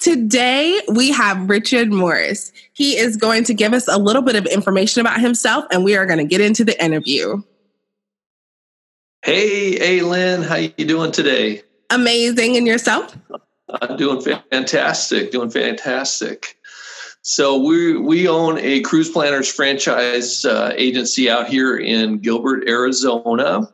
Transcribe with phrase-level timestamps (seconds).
[0.00, 2.52] Today we have Richard Morris.
[2.72, 5.94] He is going to give us a little bit of information about himself and we
[5.94, 7.42] are going to get into the interview.
[9.22, 11.62] Hey, Lynn, how are you doing today?
[11.90, 12.56] Amazing.
[12.56, 13.14] And yourself?
[13.68, 16.56] I'm doing fantastic, doing fantastic.
[17.20, 23.68] So we we own a cruise planners franchise uh, agency out here in Gilbert, Arizona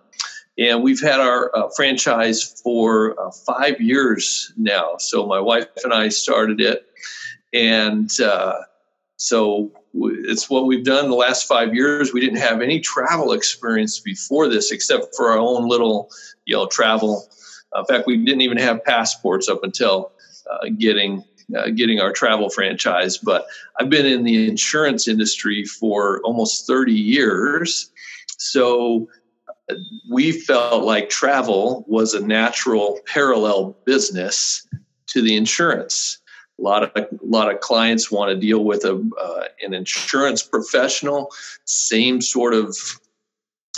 [0.58, 4.96] and we've had our uh, franchise for uh, five years now.
[4.98, 6.86] So my wife and I started it,
[7.52, 8.60] and uh,
[9.16, 12.12] so it's what we've done the last five years.
[12.12, 16.10] We didn't have any travel experience before this, except for our own little,
[16.44, 17.26] you know, travel.
[17.74, 20.12] in fact, we didn't even have passports up until
[20.50, 21.24] uh, getting
[21.56, 23.18] uh, getting our travel franchise.
[23.18, 23.46] But
[23.78, 27.90] I've been in the insurance industry for almost 30 years.
[28.38, 29.08] So
[30.10, 34.66] we felt like travel was a natural parallel business
[35.08, 36.18] to the insurance.
[36.58, 40.42] A lot of a lot of clients want to deal with a uh, an insurance
[40.42, 41.30] professional.
[41.64, 42.76] Same sort of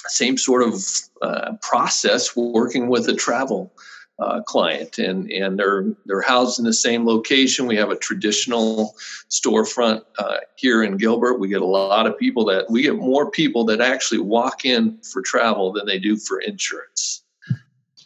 [0.07, 0.85] same sort of
[1.23, 3.73] uh, process working with a travel
[4.19, 7.67] uh, client, and and they're they're housed in the same location.
[7.67, 8.97] We have a traditional
[9.31, 11.39] storefront uh, here in Gilbert.
[11.39, 14.99] We get a lot of people that we get more people that actually walk in
[15.03, 17.23] for travel than they do for insurance.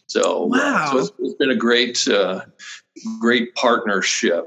[0.05, 0.59] So, wow.
[0.59, 2.41] Uh, so it's, it's been a great uh,
[3.19, 4.45] great partnership.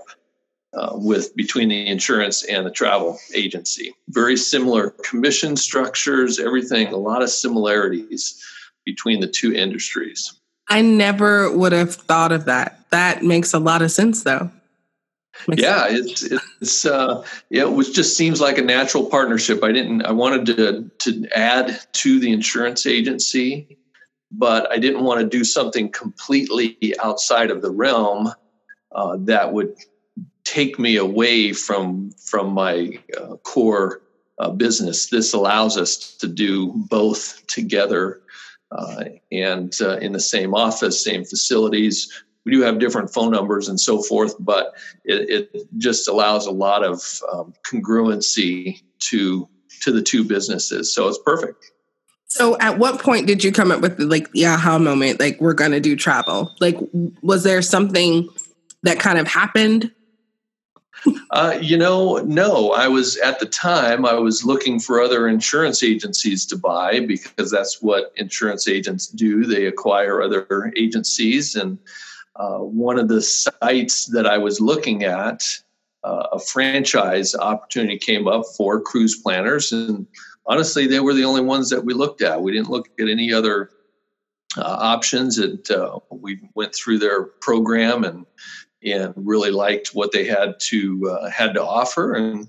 [0.75, 6.97] Uh, with between the insurance and the travel agency, very similar commission structures, everything, a
[6.99, 8.45] lot of similarities
[8.85, 10.39] between the two industries.
[10.69, 12.81] I never would have thought of that.
[12.91, 14.51] That makes a lot of sense, though.
[15.49, 16.23] Makes yeah, sense.
[16.23, 19.63] it's it's uh, yeah, it was just seems like a natural partnership.
[19.63, 20.03] I didn't.
[20.03, 23.77] I wanted to to add to the insurance agency,
[24.33, 28.33] but I didn't want to do something completely outside of the realm
[28.93, 29.77] uh, that would
[30.45, 34.01] take me away from from my uh, core
[34.39, 35.09] uh, business.
[35.09, 38.23] This allows us to do both together
[38.71, 42.13] uh, and uh, in the same office, same facilities.
[42.45, 46.53] We do have different phone numbers and so forth, but it, it just allows a
[46.53, 49.49] lot of um, congruency to
[49.83, 50.95] to the two businesses.
[50.95, 51.73] So it's perfect.
[52.29, 55.21] So, at what point did you come up with the like the aha moment?
[55.21, 56.55] Like, we're going to do travel.
[56.61, 56.77] Like,
[57.23, 58.29] was there something
[58.83, 59.93] that kind of happened
[61.31, 62.73] uh, you know, no.
[62.73, 67.51] I was at the time I was looking for other insurance agencies to buy because
[67.51, 69.45] that's what insurance agents do.
[69.45, 71.79] They acquire other agencies, and
[72.37, 75.43] uh, one of the sites that I was looking at,
[76.05, 80.07] uh, a franchise opportunity came up for cruise planners, and
[80.47, 82.43] honestly, they were the only ones that we looked at.
[82.43, 83.71] We didn't look at any other
[84.57, 85.39] uh, options.
[85.39, 88.27] And uh, we went through their program and
[88.85, 92.49] and really liked what they had to uh, had to offer, and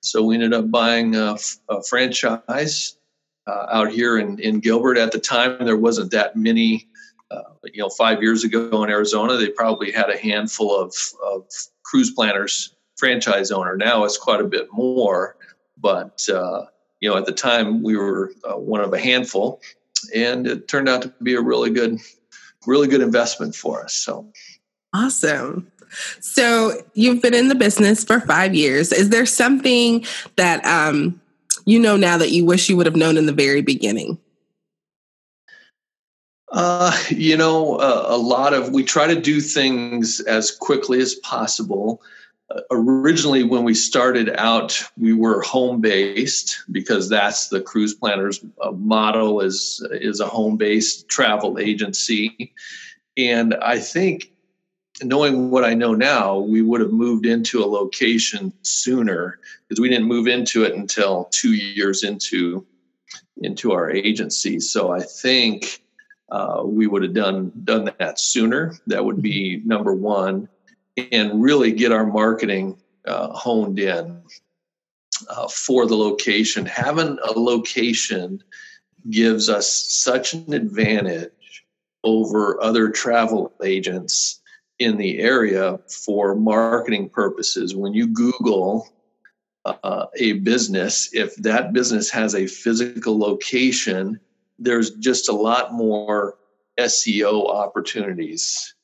[0.00, 1.36] so we ended up buying a,
[1.68, 2.96] a franchise
[3.46, 4.98] uh, out here in, in Gilbert.
[4.98, 6.88] At the time, there wasn't that many.
[7.30, 7.42] Uh,
[7.74, 11.44] you know, five years ago in Arizona, they probably had a handful of, of
[11.82, 13.76] cruise planners franchise owner.
[13.76, 15.36] Now it's quite a bit more,
[15.76, 16.64] but uh,
[17.00, 19.60] you know, at the time we were uh, one of a handful,
[20.14, 21.98] and it turned out to be a really good,
[22.66, 23.94] really good investment for us.
[23.94, 24.32] So
[24.92, 25.70] awesome.
[26.20, 28.92] So you've been in the business for five years.
[28.92, 30.04] Is there something
[30.36, 31.20] that um,
[31.64, 34.18] you know now that you wish you would have known in the very beginning?
[36.50, 41.14] Uh, you know, uh, a lot of we try to do things as quickly as
[41.16, 42.02] possible.
[42.50, 48.42] Uh, originally, when we started out, we were home based because that's the cruise planners
[48.62, 52.54] uh, model is is a home based travel agency,
[53.18, 54.32] and I think
[55.02, 59.88] knowing what I know now, we would have moved into a location sooner because we
[59.88, 62.66] didn't move into it until two years into
[63.38, 64.58] into our agency.
[64.58, 65.80] So I think
[66.30, 68.74] uh, we would have done done that sooner.
[68.86, 70.48] That would be number one,
[71.12, 74.22] and really get our marketing uh, honed in
[75.28, 76.66] uh, for the location.
[76.66, 78.42] Having a location
[79.10, 81.30] gives us such an advantage
[82.04, 84.37] over other travel agents
[84.78, 87.74] in the area for marketing purposes.
[87.74, 88.88] When you Google
[89.64, 94.20] uh, a business, if that business has a physical location,
[94.58, 96.36] there's just a lot more
[96.78, 98.74] SEO opportunities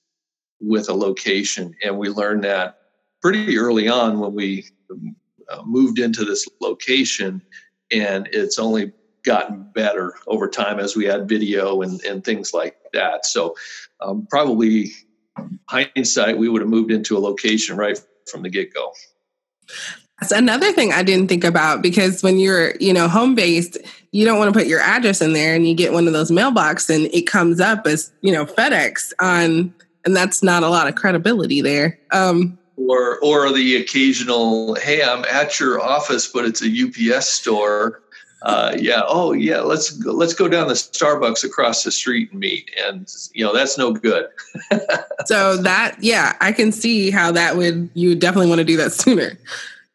[0.60, 1.74] with a location.
[1.84, 2.78] And we learned that
[3.22, 4.66] pretty early on when we
[5.48, 7.40] uh, moved into this location,
[7.90, 8.92] and it's only
[9.24, 13.24] gotten better over time as we add video and, and things like that.
[13.24, 13.54] So,
[14.00, 14.92] um, probably
[15.68, 17.98] hindsight, we would have moved into a location right
[18.30, 18.92] from the get go.
[20.20, 23.78] That's another thing I didn't think about because when you're, you know, home based,
[24.12, 26.30] you don't want to put your address in there and you get one of those
[26.30, 29.74] mailbox and it comes up as, you know, FedEx on
[30.04, 31.98] and that's not a lot of credibility there.
[32.12, 38.02] Um or or the occasional, hey, I'm at your office, but it's a UPS store.
[38.44, 42.40] Uh, yeah, oh yeah, let's go, let's go down the Starbucks across the street and
[42.40, 44.28] meet, and you know that's no good.
[45.26, 48.92] so that yeah, I can see how that would you definitely want to do that
[48.92, 49.38] sooner.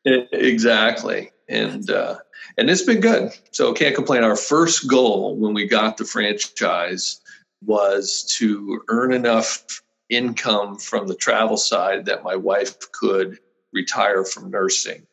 [0.03, 2.15] Exactly, and uh,
[2.57, 3.31] and it's been good.
[3.51, 4.23] So can't complain.
[4.23, 7.21] Our first goal when we got the franchise
[7.63, 13.37] was to earn enough income from the travel side that my wife could
[13.73, 15.05] retire from nursing.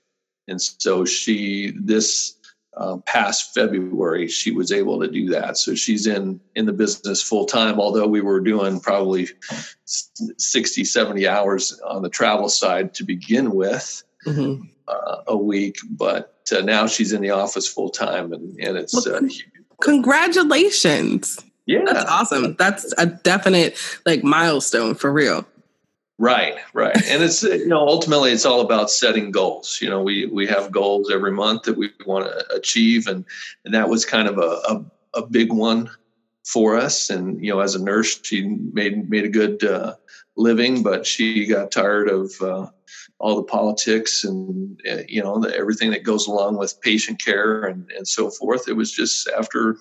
[0.49, 2.36] And so she, this
[2.77, 5.57] uh, past February, she was able to do that.
[5.57, 7.81] So she's in in the business full time.
[7.81, 9.29] Although we were doing probably
[9.85, 14.63] 60, 70 hours on the travel side to begin with mm-hmm.
[14.89, 19.07] uh, a week, but uh, now she's in the office full time, and and it's
[19.07, 19.29] well, uh,
[19.81, 21.39] congratulations.
[21.67, 21.83] Yeah.
[21.85, 22.55] That's awesome.
[22.59, 23.77] That's a definite
[24.07, 25.45] like milestone for real.
[26.19, 26.97] Right, right.
[27.09, 29.79] And it's you know ultimately it's all about setting goals.
[29.83, 33.25] You know, we we have goals every month that we want to achieve and
[33.65, 34.85] and that was kind of a a,
[35.15, 35.91] a big one
[36.47, 39.95] for us and you know as a nurse she made made a good uh,
[40.37, 42.67] living but she got tired of uh,
[43.19, 47.65] all the politics and uh, you know the, everything that goes along with patient care
[47.65, 49.77] and, and so forth it was just after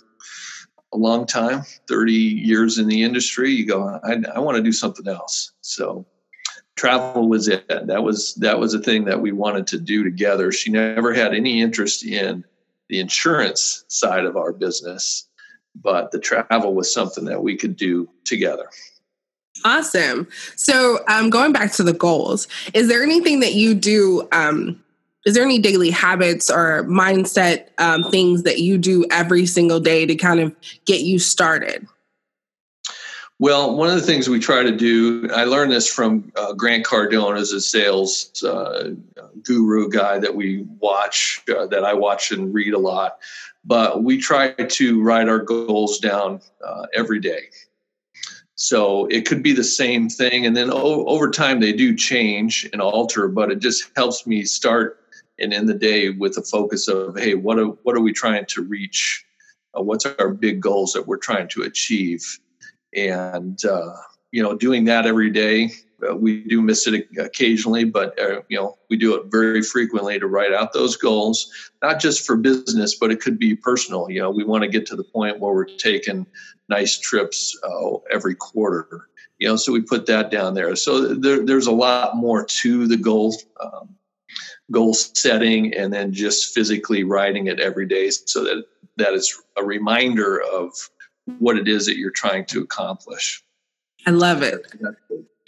[0.92, 4.72] a long time 30 years in the industry you go i, I want to do
[4.72, 6.06] something else so
[6.76, 7.68] travel was it.
[7.68, 10.52] That was that was a thing that we wanted to do together.
[10.52, 12.44] She never had any interest in
[12.90, 15.28] the insurance side of our business
[15.82, 18.70] but the travel was something that we could do together.
[19.64, 20.28] Awesome.
[20.56, 24.82] So um, going back to the goals is there anything that you do um,
[25.26, 30.06] is there any daily habits or mindset um, things that you do every single day
[30.06, 30.56] to kind of
[30.86, 31.88] get you started?
[33.38, 36.86] Well, one of the things we try to do, I learned this from uh, Grant
[36.86, 38.92] Cardone as a sales uh,
[39.44, 43.18] guru guy that we watch, uh, that I watch and read a lot.
[43.66, 47.50] But we try to write our goals down uh, every day.
[48.56, 50.46] So it could be the same thing.
[50.46, 54.46] And then o- over time, they do change and alter, but it just helps me
[54.46, 55.02] start
[55.40, 58.46] and end the day with a focus of hey what are what are we trying
[58.46, 59.26] to reach
[59.78, 62.40] uh, what's our big goals that we're trying to achieve
[62.96, 63.96] and uh,
[64.32, 65.70] you know doing that every day
[66.08, 70.20] uh, we do miss it occasionally but uh, you know we do it very frequently
[70.20, 71.52] to write out those goals
[71.82, 74.10] not just for business but it could be personal.
[74.10, 76.26] You know we want to get to the point where we're taking
[76.70, 79.08] nice trips uh, every quarter
[79.40, 80.76] you know so we put that down there.
[80.76, 83.96] So there, there's a lot more to the goal um,
[84.72, 88.64] goal setting and then just physically writing it every day so that
[88.98, 90.72] that is a reminder of
[91.40, 93.44] what it is that you're trying to accomplish.
[94.06, 94.66] I love it.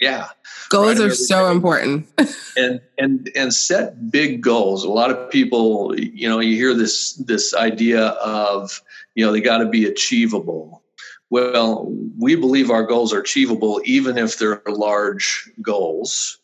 [0.00, 0.28] Yeah.
[0.68, 2.08] Goals are so important.
[2.56, 4.84] and and and set big goals.
[4.84, 8.80] A lot of people, you know, you hear this this idea of,
[9.14, 10.82] you know, they got to be achievable.
[11.30, 16.38] Well, we believe our goals are achievable even if they're large goals.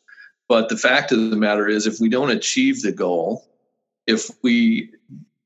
[0.49, 3.49] But the fact of the matter is, if we don't achieve the goal,
[4.07, 4.91] if we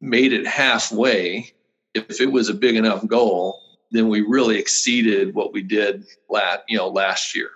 [0.00, 1.52] made it halfway,
[1.95, 6.61] if it was a big enough goal, then we really exceeded what we did last,
[6.68, 7.50] you know, last year.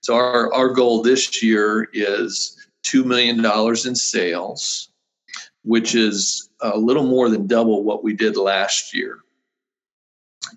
[0.00, 3.44] So our, our goal this year is $2 million
[3.86, 4.88] in sales,
[5.62, 9.18] which is a little more than double what we did last year.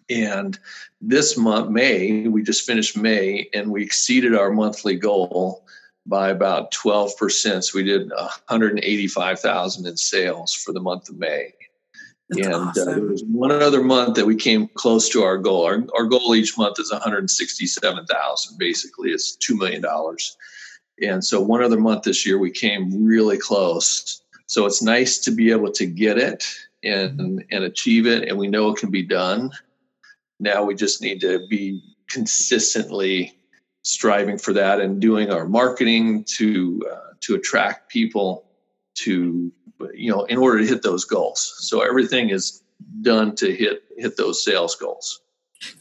[0.10, 0.58] And
[1.02, 5.66] this month, May, we just finished May and we exceeded our monthly goal
[6.06, 7.64] by about 12%.
[7.64, 11.54] So we did 185,000 in sales for the month of May.
[12.30, 12.88] That's and awesome.
[12.88, 15.66] uh, there was one other month that we came close to our goal.
[15.66, 18.58] Our, our goal each month is 167,000.
[18.58, 19.84] Basically, it's $2 million.
[21.02, 24.22] And so one other month this year, we came really close.
[24.46, 26.46] So it's nice to be able to get it
[26.84, 28.28] and, and achieve it.
[28.28, 29.52] And we know it can be done.
[30.40, 33.36] Now we just need to be consistently
[33.84, 38.46] striving for that and doing our marketing to uh, to attract people
[38.96, 39.52] to
[39.94, 42.62] you know in order to hit those goals so everything is
[43.02, 45.22] done to hit hit those sales goals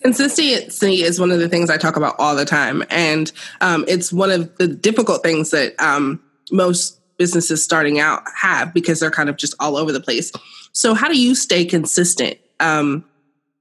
[0.02, 2.82] Consistency is one of the things I talk about all the time.
[2.90, 8.74] And um, it's one of the difficult things that um, most businesses starting out have
[8.74, 10.32] because they're kind of just all over the place.
[10.72, 12.38] So, how do you stay consistent?
[12.60, 13.04] Um,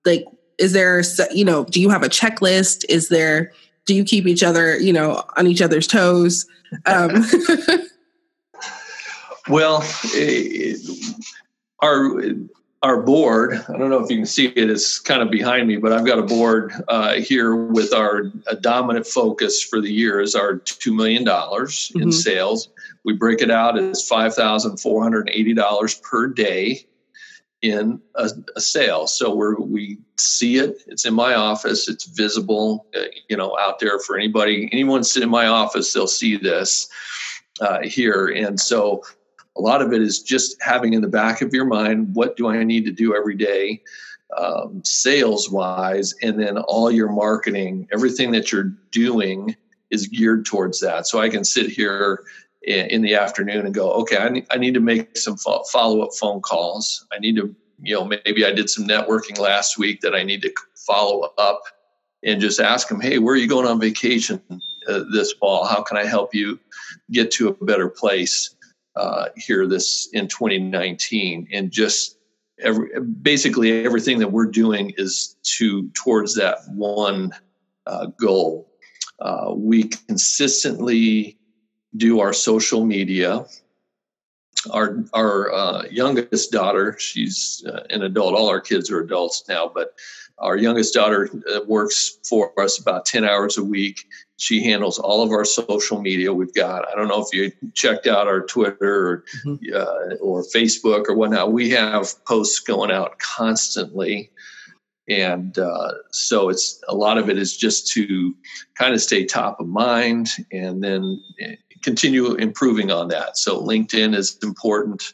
[0.05, 0.25] like,
[0.57, 2.85] is there, you know, do you have a checklist?
[2.89, 3.51] Is there,
[3.85, 6.47] do you keep each other, you know, on each other's toes?
[6.85, 7.23] Um,
[9.49, 10.79] well, it,
[11.81, 12.21] our
[12.83, 15.77] our board, I don't know if you can see it, it's kind of behind me,
[15.77, 18.25] but I've got a board uh, here with our
[18.61, 22.01] dominant focus for the year is our $2 million mm-hmm.
[22.01, 22.69] in sales.
[23.03, 26.85] We break it out as $5,480 per day
[27.63, 29.07] in a, a, sale.
[29.07, 30.83] So we we see it.
[30.85, 31.89] It's in my office.
[31.89, 34.69] It's visible, uh, you know, out there for anybody.
[34.71, 36.87] Anyone sitting in my office, they'll see this
[37.59, 38.27] uh, here.
[38.27, 39.03] And so
[39.57, 42.47] a lot of it is just having in the back of your mind what do
[42.47, 43.81] i need to do every day
[44.35, 49.55] um, sales wise and then all your marketing everything that you're doing
[49.89, 51.07] is geared towards that.
[51.07, 52.23] So i can sit here
[52.63, 56.41] in the afternoon and go okay i need, I need to make some follow-up phone
[56.41, 57.05] calls.
[57.13, 60.41] I need to you know maybe i did some networking last week that i need
[60.41, 61.61] to follow up
[62.23, 64.41] and just ask them hey where are you going on vacation
[64.87, 65.65] uh, this fall?
[65.65, 66.59] How can i help you
[67.11, 68.56] get to a better place
[68.97, 72.17] uh, here this in 2019 and just
[72.59, 72.89] every
[73.21, 77.31] basically everything that we're doing is to towards that one
[77.85, 78.69] uh, goal.
[79.19, 81.37] Uh, we consistently
[81.95, 83.45] do our social media.
[84.71, 88.33] Our our uh, youngest daughter she's uh, an adult.
[88.33, 89.93] All our kids are adults now but
[90.39, 94.05] our youngest daughter uh, works for us about 10 hours a week.
[94.37, 96.31] She handles all of our social media.
[96.31, 99.75] We've got, I don't know if you checked out our Twitter or, mm-hmm.
[99.75, 101.53] uh, or Facebook or whatnot.
[101.53, 104.31] We have posts going out constantly.
[105.09, 108.35] And uh, so it's a lot of it is just to
[108.77, 113.37] kind of stay top of mind and then eh, continue improving on that.
[113.37, 115.13] So LinkedIn is important.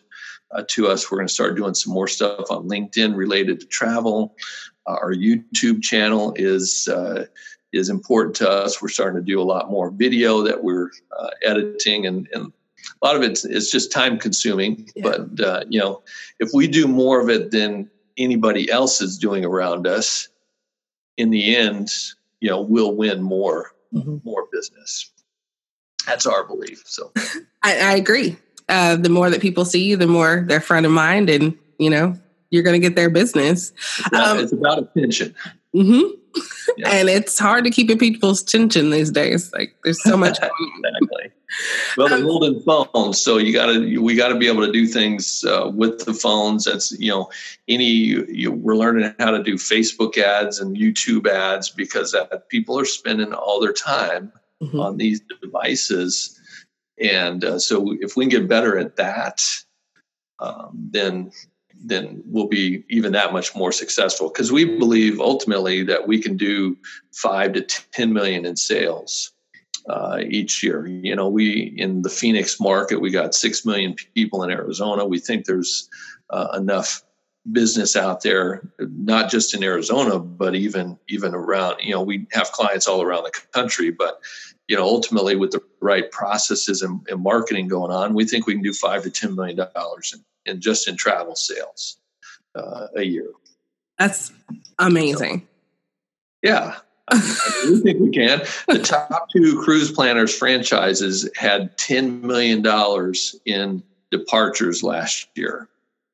[0.51, 1.09] Uh, to us.
[1.09, 4.35] We're going to start doing some more stuff on LinkedIn related to travel.
[4.85, 7.25] Uh, our YouTube channel is uh,
[7.71, 8.81] is important to us.
[8.81, 12.51] We're starting to do a lot more video that we're uh, editing, and, and
[13.01, 14.89] a lot of it is just time consuming.
[14.95, 15.03] Yeah.
[15.03, 16.03] But uh, you know,
[16.39, 20.27] if we do more of it than anybody else is doing around us,
[21.17, 21.89] in the end,
[22.39, 24.17] you know, we'll win more mm-hmm.
[24.23, 25.11] more business.
[26.05, 26.83] That's our belief.
[26.85, 27.11] So,
[27.63, 28.37] I, I agree.
[28.69, 31.89] Uh, the more that people see you, the more they're front of mind, and you
[31.89, 32.15] know,
[32.53, 33.71] you're going to get their business.
[33.71, 35.33] It's about, um, it's about attention.
[35.75, 36.19] Mm-hmm.
[36.77, 36.89] Yeah.
[36.89, 39.51] and it's hard to keep people's attention these days.
[39.53, 40.37] Like there's so much.
[40.41, 41.31] exactly.
[41.97, 43.19] Well, the golden um, phones.
[43.19, 46.13] So you got to we got to be able to do things uh, with the
[46.13, 46.65] phones.
[46.65, 47.31] That's you know
[47.67, 52.79] any you, we're learning how to do Facebook ads and YouTube ads because that people
[52.79, 54.31] are spending all their time
[54.61, 54.79] mm-hmm.
[54.79, 56.39] on these devices,
[56.99, 59.43] and uh, so if we can get better at that,
[60.39, 61.31] um, then
[61.83, 66.37] then we'll be even that much more successful because we believe ultimately that we can
[66.37, 66.77] do
[67.11, 69.31] five to 10 million in sales
[69.89, 70.87] uh, each year.
[70.87, 75.05] You know, we in the Phoenix market, we got 6 million people in Arizona.
[75.05, 75.89] We think there's
[76.29, 77.03] uh, enough
[77.51, 82.53] business out there not just in Arizona but even even around you know we have
[82.53, 84.21] clients all around the country but
[84.69, 88.53] you know ultimately with the right processes and, and marketing going on we think we
[88.53, 91.97] can do 5 to 10 million dollars in in just in travel sales
[92.55, 93.29] uh, a year.
[93.97, 94.31] That's
[94.79, 95.39] amazing.
[95.39, 95.45] So,
[96.41, 96.75] yeah,
[97.07, 98.41] I we think we can.
[98.67, 102.65] The top two cruise planners franchises had $10 million
[103.45, 105.69] in departures last year.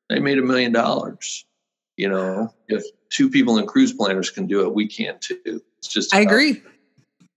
[0.08, 1.44] They made a million dollars.
[1.96, 5.62] You know, if two people in cruise planners can do it, we can too.
[5.78, 6.62] It's just I agree.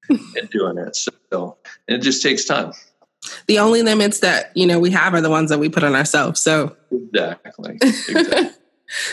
[0.10, 0.96] and doing it.
[0.96, 1.58] So
[1.88, 2.74] and it just takes time
[3.48, 5.96] the only limits that you know we have are the ones that we put on
[5.96, 6.76] ourselves so
[7.14, 8.50] exactly, exactly.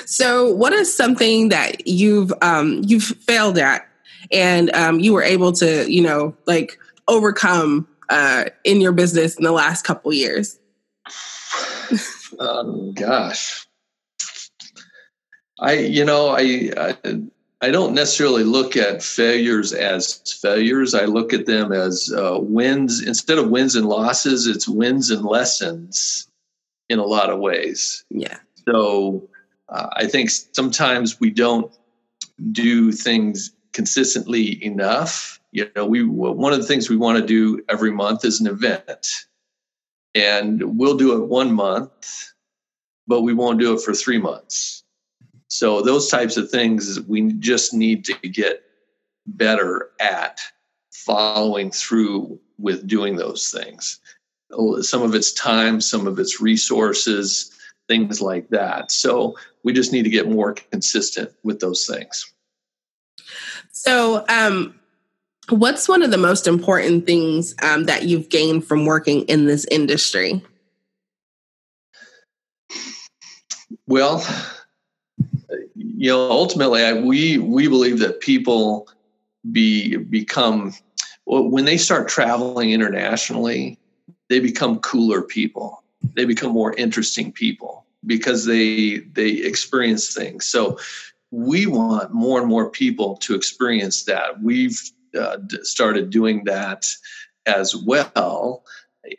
[0.07, 3.87] so what is something that you've um, you've failed at
[4.33, 6.79] and um, you were able to you know like
[7.09, 10.59] overcome uh, in your business in the last couple years
[12.39, 13.67] um, gosh
[15.61, 17.21] i you know I, I
[17.63, 20.95] I don't necessarily look at failures as failures.
[20.95, 23.07] I look at them as uh, wins.
[23.07, 26.30] Instead of wins and losses, it's wins and lessons
[26.91, 28.05] in a lot of ways.
[28.11, 28.37] Yeah.
[28.69, 29.29] So
[29.71, 31.73] uh, I think sometimes we don't
[32.53, 35.41] do things consistently enough.
[35.53, 38.47] You know, we one of the things we want to do every month is an
[38.49, 39.07] event.
[40.15, 42.33] and we'll do it one month,
[43.07, 44.83] but we won't do it for three months.
[45.49, 48.63] So those types of things we just need to get
[49.27, 50.41] better at
[50.93, 54.01] following through with doing those things.
[54.81, 57.53] Some of it's time, some of it's resources,
[57.89, 58.91] things like that.
[58.91, 62.33] So we just need to get more consistent with those things.
[63.73, 64.79] So, um,
[65.49, 69.67] what's one of the most important things um, that you've gained from working in this
[69.71, 70.43] industry?
[73.87, 74.25] Well,
[75.75, 78.89] you know, ultimately, I, we we believe that people
[79.51, 80.75] be become
[81.25, 83.79] when they start traveling internationally,
[84.31, 85.83] they become cooler people.
[86.15, 90.47] They become more interesting people because they they experience things.
[90.47, 90.79] So
[91.31, 94.41] we want more and more people to experience that.
[94.41, 94.81] We've
[95.19, 96.87] uh, started doing that
[97.45, 98.65] as well,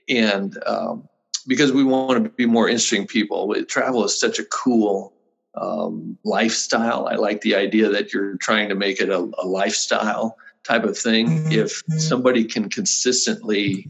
[0.10, 1.08] and um,
[1.46, 3.54] because we want to be more interesting people.
[3.68, 5.14] Travel is such a cool
[5.56, 7.08] um, lifestyle.
[7.08, 10.98] I like the idea that you're trying to make it a, a lifestyle type of
[10.98, 11.28] thing.
[11.28, 11.52] Mm-hmm.
[11.52, 13.90] If somebody can consistently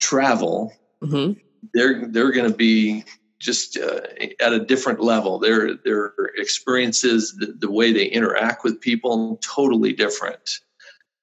[0.00, 1.38] travel, mm-hmm.
[1.74, 3.04] they're they're going to be
[3.38, 4.00] just uh,
[4.40, 5.38] at a different level.
[5.38, 10.58] Their their experiences, the, the, way they interact with people, totally different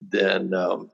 [0.01, 0.91] than um,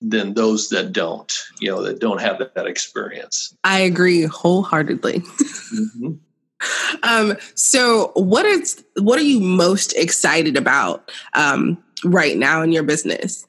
[0.00, 1.32] than those that don't.
[1.60, 3.54] You know, that don't have that, that experience.
[3.64, 5.20] I agree wholeheartedly.
[5.20, 6.12] mm-hmm.
[7.02, 12.82] um, so, what is what are you most excited about um, right now in your
[12.82, 13.46] business?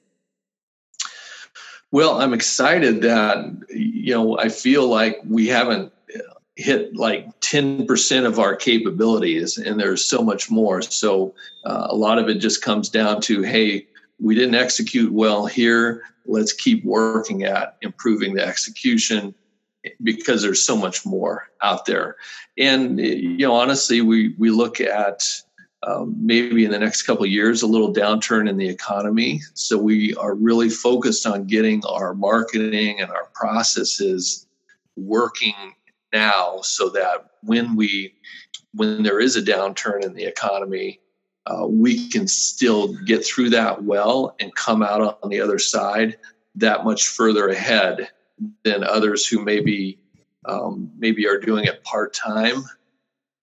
[1.91, 5.91] Well, I'm excited that you know I feel like we haven't
[6.55, 10.81] hit like 10% of our capabilities and there's so much more.
[10.81, 11.33] So
[11.65, 13.87] uh, a lot of it just comes down to hey
[14.19, 16.03] we didn't execute well here.
[16.25, 19.33] Let's keep working at improving the execution
[20.03, 22.17] because there's so much more out there.
[22.57, 25.23] And you know honestly we we look at
[25.83, 29.41] um, maybe in the next couple years a little downturn in the economy.
[29.53, 34.47] So we are really focused on getting our marketing and our processes
[34.95, 35.73] working
[36.13, 38.13] now so that when we
[38.73, 40.99] when there is a downturn in the economy
[41.47, 46.17] uh, we can still get through that well and come out on the other side
[46.55, 48.09] that much further ahead
[48.63, 49.97] than others who maybe
[50.45, 52.63] um, maybe are doing it part time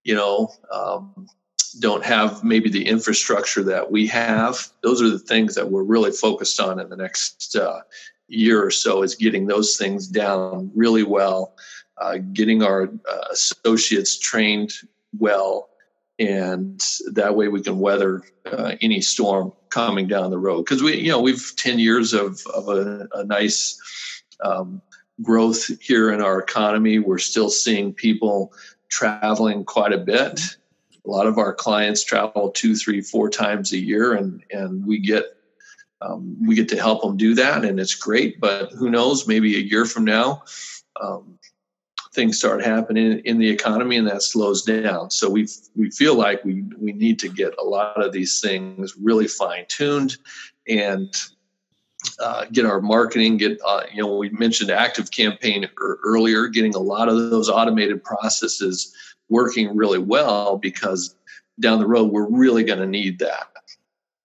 [0.05, 1.27] you know um,
[1.73, 6.13] don't have maybe the infrastructure that we have those are the things that we're really
[6.13, 7.81] focused on in the next uh,
[8.29, 11.55] year or so is getting those things down really well
[12.01, 14.73] uh, getting our uh, associates trained
[15.19, 15.69] well,
[16.19, 16.81] and
[17.13, 20.65] that way we can weather uh, any storm coming down the road.
[20.65, 23.81] Because we, you know, we've ten years of of a, a nice
[24.45, 24.81] um,
[25.23, 26.99] growth here in our economy.
[26.99, 28.53] We're still seeing people
[28.89, 30.41] traveling quite a bit.
[31.09, 34.99] A lot of our clients travel two, three, four times a year, and and we
[34.99, 35.25] get
[36.03, 38.39] um, we get to help them do that, and it's great.
[38.39, 39.27] But who knows?
[39.27, 40.43] Maybe a year from now,
[41.01, 41.39] um,
[42.13, 45.11] things start happening in the economy and that slows down.
[45.11, 48.95] So we we feel like we we need to get a lot of these things
[49.01, 50.17] really fine tuned
[50.69, 51.15] and
[52.21, 53.39] uh, get our marketing.
[53.39, 55.69] Get uh, you know we mentioned active campaign
[56.05, 58.95] earlier, getting a lot of those automated processes
[59.29, 61.15] working really well because
[61.61, 63.49] down the road we're really going to need that.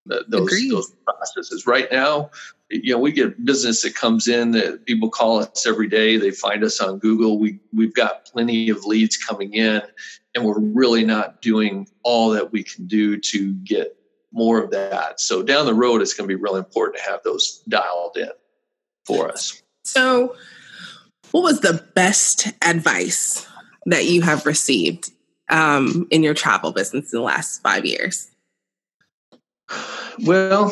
[0.05, 1.65] Those, those processes.
[1.65, 2.29] Right now
[2.73, 6.17] you know we get business that comes in that people call us every day.
[6.17, 7.39] They find us on google.
[7.39, 9.81] We we've got plenty of leads coming in
[10.35, 13.95] and we're really not doing all that we can do to get
[14.31, 15.19] more of that.
[15.19, 18.31] So down the road it's going to be really important to have those dialed in
[19.05, 19.61] for us.
[19.83, 20.35] So
[21.31, 23.45] what was the best advice
[23.85, 25.11] that you have received
[25.49, 28.29] um, in your travel business in the last five years
[30.25, 30.71] well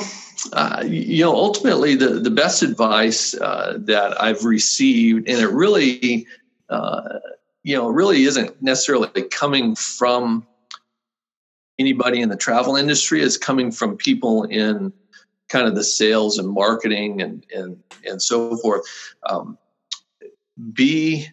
[0.54, 6.26] uh, you know, ultimately, the, the best advice uh, that I've received, and it really,
[6.70, 7.20] uh,
[7.64, 10.48] you know, really isn't necessarily coming from
[11.78, 14.92] anybody in the travel industry, is coming from people in
[15.50, 18.84] kind of the sales and marketing and and and so forth.
[19.30, 19.58] Um,
[20.74, 21.28] be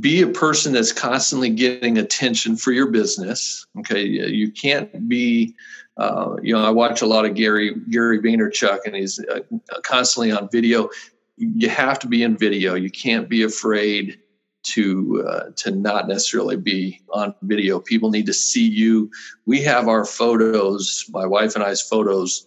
[0.00, 3.66] be a person that's constantly getting attention for your business.
[3.78, 5.54] Okay, you can't be
[5.98, 9.40] uh, you know, I watch a lot of Gary Gary Vaynerchuk, and he's uh,
[9.82, 10.88] constantly on video.
[11.36, 12.74] You have to be in video.
[12.74, 14.20] You can't be afraid
[14.64, 17.80] to uh, to not necessarily be on video.
[17.80, 19.10] People need to see you.
[19.44, 22.46] We have our photos, my wife and I's photos,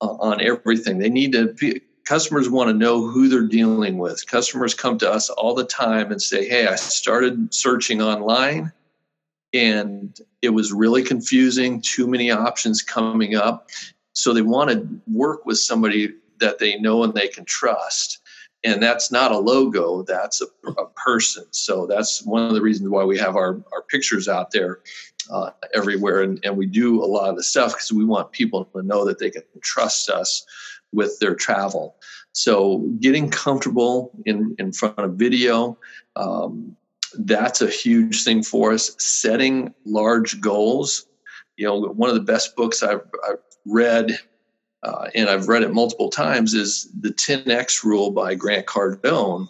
[0.00, 0.98] uh, on everything.
[0.98, 4.26] They need to be, customers want to know who they're dealing with.
[4.26, 8.72] Customers come to us all the time and say, Hey, I started searching online
[9.52, 13.68] and it was really confusing, too many options coming up.
[14.14, 18.20] So they want to work with somebody that they know and they can trust.
[18.64, 20.46] And that's not a logo, that's a,
[20.80, 21.44] a person.
[21.50, 24.80] So that's one of the reasons why we have our, our pictures out there
[25.30, 26.22] uh, everywhere.
[26.22, 29.04] And, and we do a lot of the stuff because we want people to know
[29.04, 30.46] that they can trust us
[30.92, 31.96] with their travel.
[32.32, 35.78] So getting comfortable in, in front of video,
[36.16, 36.76] um,
[37.18, 38.94] that's a huge thing for us.
[38.98, 41.06] Setting large goals.
[41.56, 44.18] You know, one of the best books I've, I've read,
[44.82, 49.48] uh, and I've read it multiple times, is the 10x rule by Grant Cardone.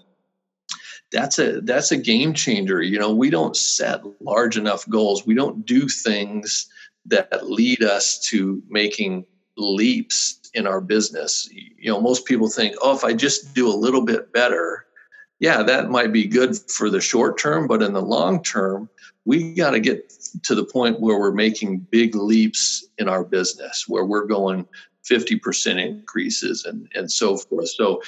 [1.11, 2.83] That's a that's a game changer.
[2.83, 5.27] You know, we don't set large enough goals.
[5.27, 6.68] We don't do things
[7.07, 9.24] that lead us to making
[9.57, 11.49] leaps in our business.
[11.53, 14.87] You know, most people think, oh, if I just do a little bit better,
[15.41, 18.89] yeah, that might be good for the short term, but in the long term,
[19.25, 20.13] we got to get
[20.45, 24.67] to the point where we're making big leaps in our business, where we're going
[25.09, 27.69] 50% increases and, and so forth.
[27.69, 28.03] So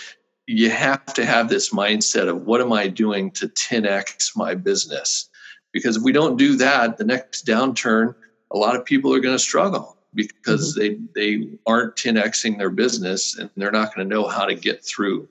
[0.47, 5.29] you have to have this mindset of what am I doing to 10x my business?
[5.73, 8.15] Because if we don't do that, the next downturn,
[8.51, 11.07] a lot of people are going to struggle because mm-hmm.
[11.15, 14.85] they they aren't 10xing their business and they're not going to know how to get
[14.85, 15.29] through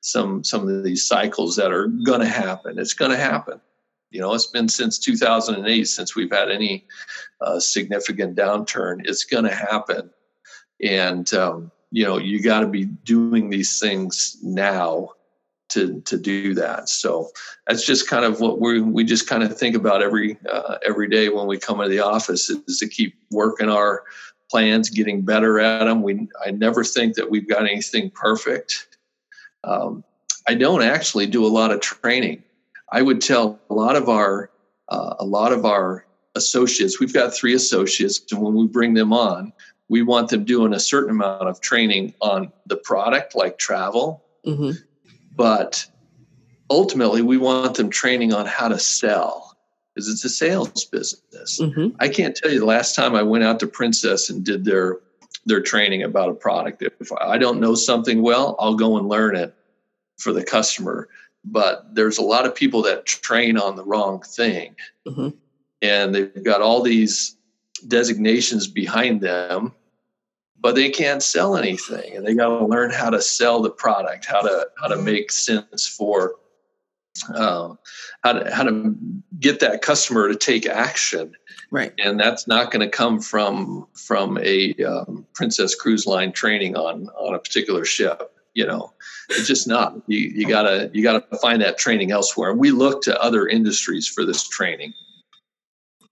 [0.00, 2.78] some some of these cycles that are going to happen.
[2.78, 3.60] It's going to happen.
[4.10, 6.84] You know, it's been since 2008 since we've had any
[7.40, 9.02] uh, significant downturn.
[9.04, 10.10] It's going to happen,
[10.82, 15.10] and um, you know, you got to be doing these things now
[15.76, 16.88] to to do that.
[16.88, 17.30] So
[17.66, 21.08] that's just kind of what we we just kind of think about every uh, every
[21.08, 24.02] day when we come into the office is to keep working our
[24.50, 26.02] plans, getting better at them.
[26.02, 28.98] We I never think that we've got anything perfect.
[29.64, 30.02] Um,
[30.48, 32.42] I don't actually do a lot of training.
[32.90, 34.50] I would tell a lot of our
[34.88, 37.00] uh, a lot of our associates.
[37.00, 39.52] We've got three associates, and when we bring them on,
[39.88, 44.24] we want them doing a certain amount of training on the product, like travel.
[44.46, 44.82] Mm-hmm.
[45.36, 45.86] But
[46.70, 49.56] ultimately, we want them training on how to sell
[49.94, 51.60] because it's a sales business.
[51.60, 51.96] Mm-hmm.
[52.00, 54.98] I can't tell you the last time I went out to Princess and did their
[55.46, 56.82] their training about a product.
[56.82, 59.54] If I don't know something well, I'll go and learn it
[60.18, 61.08] for the customer.
[61.44, 64.74] But there's a lot of people that train on the wrong thing.
[65.06, 65.28] Mm-hmm.
[65.82, 67.36] And they've got all these
[67.86, 69.72] designations behind them,
[70.60, 72.16] but they can't sell anything.
[72.16, 75.30] And they got to learn how to sell the product, how to how to make
[75.30, 76.36] sense for
[77.34, 77.74] uh,
[78.22, 78.96] how to how to
[79.38, 81.32] get that customer to take action.
[81.70, 81.92] Right.
[81.98, 87.08] And that's not going to come from from a um, princess cruise line training on
[87.18, 88.90] on a particular ship you know?
[89.28, 89.94] It's just not.
[90.06, 92.50] You, you gotta you gotta find that training elsewhere.
[92.50, 94.94] And we look to other industries for this training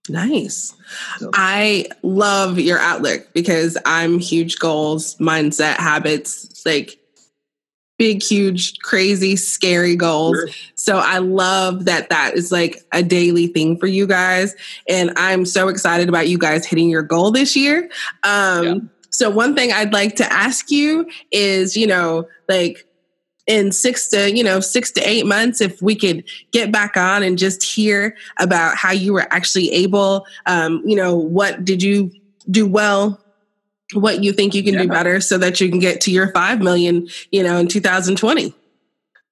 [0.09, 0.75] Nice.
[1.19, 1.31] So.
[1.33, 6.99] I love your outlook because I'm huge goals, mindset, habits, like
[7.99, 10.37] big, huge, crazy, scary goals.
[10.37, 10.49] Sure.
[10.75, 14.55] So I love that that is like a daily thing for you guys.
[14.89, 17.89] And I'm so excited about you guys hitting your goal this year.
[18.25, 18.75] Um, yeah.
[19.11, 22.85] So, one thing I'd like to ask you is, you know, like,
[23.47, 27.23] in six to you know six to eight months if we could get back on
[27.23, 32.11] and just hear about how you were actually able um, you know what did you
[32.51, 33.21] do well?
[33.93, 34.83] What you think you can yeah.
[34.83, 38.55] do better so that you can get to your 5 million you know in 2020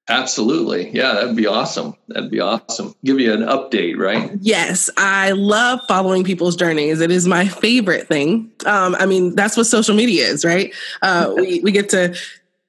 [0.09, 0.89] absolutely.
[0.91, 1.95] Yeah that'd be awesome.
[2.09, 2.93] That'd be awesome.
[3.03, 4.31] Give you an update right?
[4.39, 7.01] Yes i love following people's journeys.
[7.01, 8.51] It is my favorite thing.
[8.65, 10.73] Um, i mean that's what social media is right?
[11.01, 12.15] Uh, we, we get to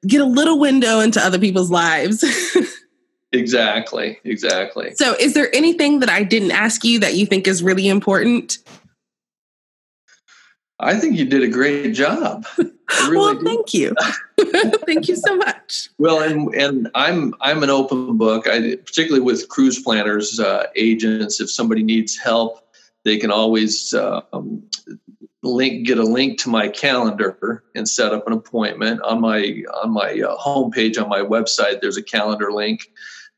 [0.06, 2.24] get a little window into other people's lives
[3.32, 7.62] exactly exactly so is there anything that i didn't ask you that you think is
[7.62, 8.58] really important
[10.80, 12.46] I think you did a great job.
[12.58, 13.94] Really well, thank you.
[14.86, 15.88] thank you so much.
[15.98, 18.46] Well, and and I'm I'm an open book.
[18.46, 21.40] I particularly with cruise planners uh, agents.
[21.40, 22.66] If somebody needs help,
[23.04, 24.62] they can always um,
[25.48, 29.92] link get a link to my calendar and set up an appointment on my on
[29.92, 31.80] my uh, homepage on my website.
[31.80, 32.88] There's a calendar link.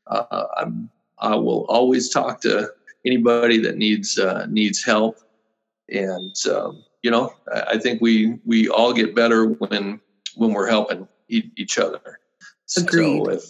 [0.07, 0.89] Uh, I'm
[1.19, 2.69] I will always talk to
[3.05, 5.17] anybody that needs uh, needs help
[5.89, 6.35] and.
[6.49, 10.01] Um, you know, I think we we all get better when
[10.35, 12.19] when we're helping each other.
[12.75, 13.23] Agreed.
[13.23, 13.43] So if,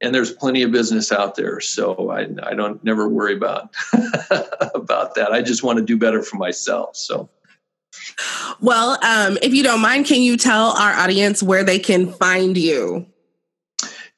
[0.00, 3.74] and there's plenty of business out there, so I I don't never worry about
[4.74, 5.28] about that.
[5.30, 6.96] I just want to do better for myself.
[6.96, 7.30] So.
[8.60, 12.56] Well, um, if you don't mind, can you tell our audience where they can find
[12.56, 13.06] you?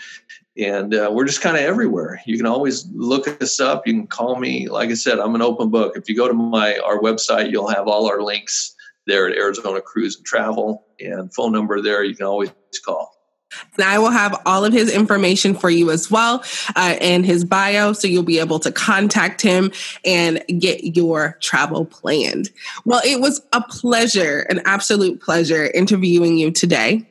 [0.58, 2.22] and uh, we're just kind of everywhere.
[2.26, 3.86] You can always look us up.
[3.86, 4.70] You can call me.
[4.70, 5.96] Like I said, I'm an open book.
[5.96, 9.82] If you go to my our website, you'll have all our links there at Arizona
[9.82, 12.04] Cruise and Travel and phone number there.
[12.04, 12.52] You can always
[12.84, 13.14] call.
[13.78, 16.44] And I will have all of his information for you as well
[16.76, 19.72] uh, and his bio, so you'll be able to contact him
[20.04, 22.50] and get your travel planned.
[22.84, 27.08] Well, it was a pleasure, an absolute pleasure interviewing you today.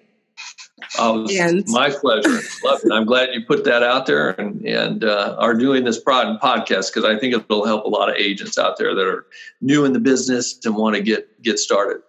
[0.99, 2.41] Oh, and my pleasure.
[2.65, 2.93] Love it.
[2.93, 6.93] I'm glad you put that out there and and uh, are doing this prod podcast
[6.93, 9.27] because I think it'll help a lot of agents out there that are
[9.61, 12.03] new in the business and want to get get started.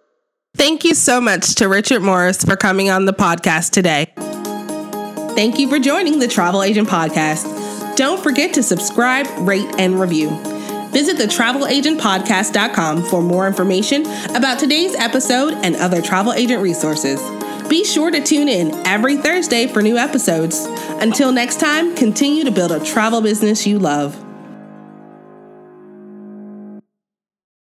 [0.56, 4.12] Thank you so much to Richard Morris for coming on the podcast today.
[5.36, 7.96] Thank you for joining the Travel Agent Podcast.
[7.96, 10.30] Don't forget to subscribe, rate, and review.
[10.90, 17.20] Visit the travelagentpodcast.com for more information about today's episode and other travel agent resources.
[17.68, 20.64] Be sure to tune in every Thursday for new episodes.
[21.00, 24.27] Until next time, continue to build a travel business you love.